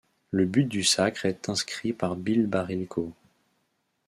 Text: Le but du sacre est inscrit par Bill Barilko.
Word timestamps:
Le 0.31 0.45
but 0.47 0.63
du 0.65 0.83
sacre 0.83 1.27
est 1.27 1.47
inscrit 1.47 1.93
par 1.93 2.15
Bill 2.15 2.47
Barilko. 2.47 3.13